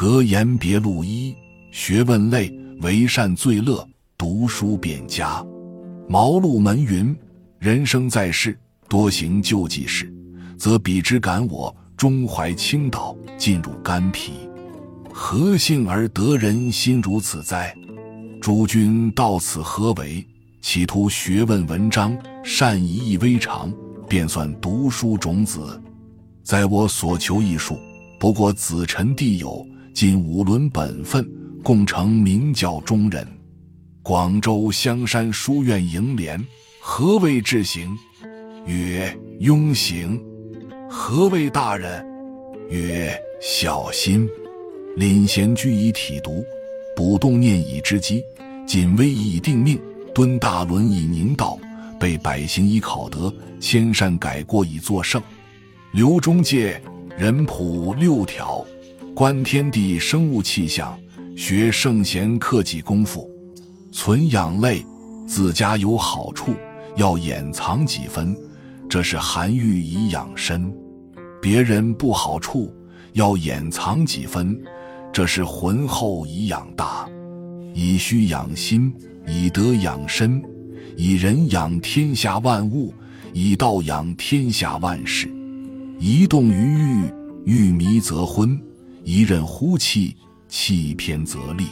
[0.00, 1.34] 格言别录一，
[1.72, 3.84] 学问累，为善最乐，
[4.16, 5.44] 读书便佳。
[6.08, 7.16] 毛路门云：
[7.58, 8.56] 人生在世，
[8.88, 10.08] 多行救济事，
[10.56, 14.34] 则彼之感我，中怀倾倒，进入肝脾。
[15.12, 17.74] 何幸而得人心如此哉？
[18.40, 20.24] 诸君到此何为？
[20.62, 23.74] 企图学问文章，善以意微长，
[24.08, 25.82] 便算读书种子。
[26.44, 27.76] 在我所求艺术，
[28.20, 29.66] 不过子臣弟友。
[29.98, 31.28] 尽五伦本分，
[31.60, 33.26] 共成明教中人。
[34.00, 36.40] 广州香山书院楹联：
[36.80, 37.98] 何谓志行？
[38.64, 40.22] 曰：庸行。
[40.88, 42.06] 何谓大人？
[42.70, 43.12] 曰：
[43.42, 44.24] 小心。
[44.94, 46.44] 领衔居以体读，
[46.94, 48.22] 补动念以知机，
[48.68, 49.76] 谨微以定命，
[50.14, 51.58] 敦大伦以宁道，
[51.98, 55.20] 被百行以考德，千善改过以作圣。
[55.90, 56.80] 刘中介
[57.18, 58.64] 人谱六条。
[59.18, 60.96] 观天地生物气象，
[61.36, 63.28] 学圣贤克己功夫，
[63.90, 64.86] 存养类，
[65.26, 66.54] 自家有好处，
[66.94, 68.32] 要掩藏几分，
[68.88, 70.70] 这是含欲以养身；
[71.42, 72.72] 别人不好处，
[73.14, 74.56] 要掩藏几分，
[75.12, 77.04] 这是浑厚以养大。
[77.74, 78.94] 以虚养心，
[79.26, 80.40] 以德养身，
[80.96, 82.94] 以仁养天下万物，
[83.32, 85.28] 以道养天下万事。
[85.98, 87.02] 一动于欲，
[87.44, 88.56] 欲迷则昏。
[89.08, 90.14] 一任呼气，
[90.48, 91.68] 气偏则立。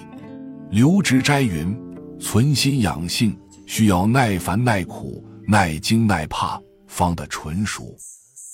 [0.71, 1.77] 刘直斋云
[2.19, 7.95] ：“存心养性，需要耐烦、耐苦、耐惊、耐怕，方得纯熟。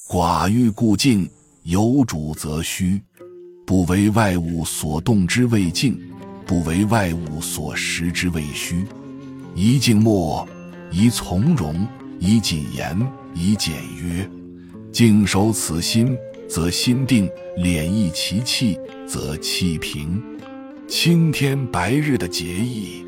[0.09, 1.31] 寡欲故静，
[1.63, 3.01] 有主则虚。
[3.65, 5.97] 不为外物所动之谓静，
[6.45, 8.85] 不为外物所食之谓虚。
[9.55, 10.45] 宜静默，
[10.91, 11.87] 宜从容，
[12.19, 13.01] 宜谨言，
[13.33, 14.29] 宜简约。
[14.91, 16.19] 静守此心。”
[16.53, 20.23] 则心定，敛逸其气，则气平。
[20.87, 23.07] 青天白日的节义，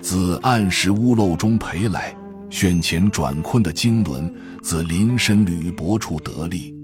[0.00, 2.12] 自暗室屋漏中培来；
[2.50, 4.28] 旋前转困的经纶，
[4.64, 6.74] 自临深履薄处得力。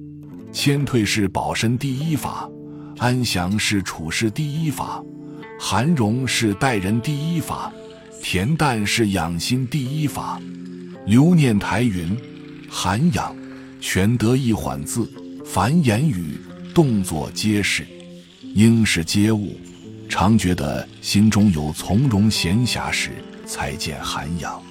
[0.53, 2.49] 谦退是保身第一法，
[2.99, 5.03] 安详是处事第一法，
[5.59, 7.73] 含容是待人第一法，
[8.23, 10.41] 恬淡是养心第一法。
[11.07, 12.17] 留念台云：
[12.71, 13.35] 涵养，
[13.81, 15.11] 全得一缓字。
[15.51, 16.39] 凡言语
[16.75, 17.87] 动作皆是，
[18.55, 19.59] 应是皆物。
[20.07, 23.13] 常觉得心中有从容闲暇时，
[23.47, 24.63] 才见涵养。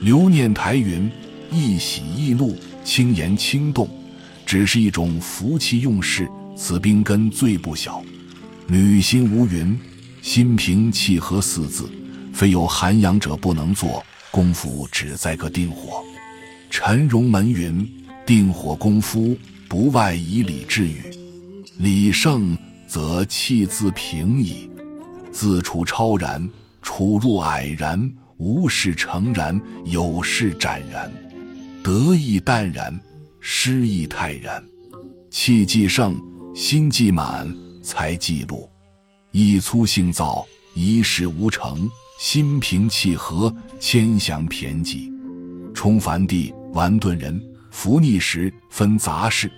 [0.00, 1.08] 留念台云：
[1.52, 3.88] 易喜易怒，轻言轻动，
[4.44, 6.28] 只是一种福气用事。
[6.56, 8.02] 此兵根最不小。
[8.66, 9.78] 女心无云：
[10.20, 11.88] 心平气和四字，
[12.34, 14.04] 非有涵养者不能做。
[14.32, 16.02] 功夫只在个定火。
[16.70, 17.88] 陈荣门云：
[18.26, 19.38] 定火功夫。
[19.68, 21.02] 不外以礼治语，
[21.76, 22.56] 礼胜
[22.86, 24.70] 则气自平矣。
[25.30, 26.48] 自处超然，
[26.80, 31.12] 处入蔼然，无事诚然，有事展然，
[31.84, 32.98] 得意淡然，
[33.40, 34.64] 失意泰然。
[35.30, 36.18] 气既盛，
[36.54, 38.66] 心既满，才既露。
[39.32, 41.76] 意粗性躁，一事无成；
[42.18, 45.12] 心平气和，谦祥恬寂。
[45.74, 47.38] 冲凡地，完顿人。
[47.70, 49.50] 伏逆时分杂事，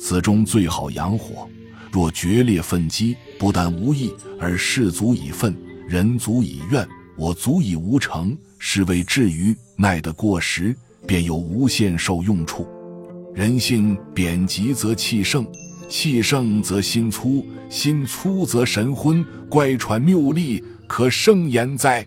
[0.00, 1.48] 此中最好养火。
[1.90, 5.56] 若决裂愤激，不但无益，而事足以愤，
[5.88, 6.86] 人足以怨，
[7.16, 12.68] 我足以无成，是谓至于耐得过时，便有无限受用处。
[13.34, 15.46] 人性贬极则气盛，
[15.88, 22.06] 气盛则心粗，心粗则神昏，乖喘谬利，可生焉哉？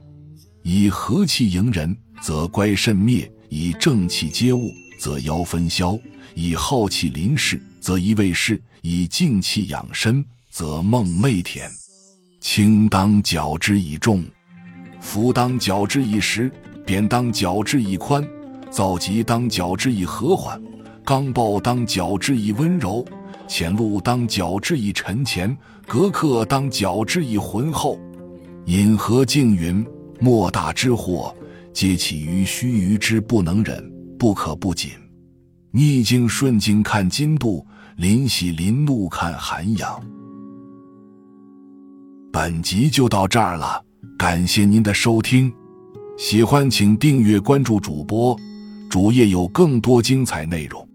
[0.61, 4.69] 以和气迎人，则乖甚灭；以正气接物。
[5.01, 5.99] 则妖分消，
[6.35, 11.63] 以浩气临事，则一未事；以静气养身，则梦寐恬。
[12.39, 14.23] 轻当矫之以重，
[14.99, 16.51] 浮当矫之以实，
[16.85, 18.23] 扁当矫之以宽，
[18.69, 20.61] 躁急当矫之以和缓，
[21.03, 23.03] 刚暴当矫之以温柔，
[23.47, 25.57] 前路当矫之以沉潜，
[25.87, 27.99] 隔客当矫之以浑厚。
[28.67, 29.83] 引河静云：
[30.19, 31.35] 莫大之祸，
[31.73, 33.90] 皆起于须臾之不能忍。
[34.21, 34.91] 不可不谨，
[35.71, 37.65] 逆境顺境看金度，
[37.97, 39.99] 临喜临怒看涵养。
[42.31, 43.83] 本集就到这儿了，
[44.19, 45.51] 感谢您的收听，
[46.19, 48.37] 喜欢请订阅关注主播，
[48.91, 50.87] 主页有更多精彩内容。